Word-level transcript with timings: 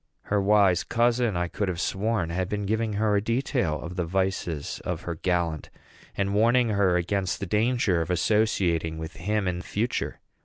Her 0.23 0.41
wise 0.41 0.83
cousin, 0.83 1.37
I 1.37 1.47
could 1.47 1.67
have 1.67 1.79
sworn, 1.79 2.31
had 2.31 2.49
been 2.49 2.65
giving 2.65 2.93
her 2.93 3.15
a 3.15 3.21
detail 3.21 3.79
of 3.79 3.97
the 3.97 4.03
vices 4.03 4.81
of 4.83 5.01
her 5.01 5.13
gallant, 5.13 5.69
and 6.17 6.33
warning 6.33 6.69
her 6.69 6.95
against 6.97 7.39
the 7.39 7.45
dangers 7.45 8.01
of 8.01 8.09
associating 8.09 8.97
with 8.97 9.17
him 9.17 9.47
in 9.47 9.61
future. 9.61 10.19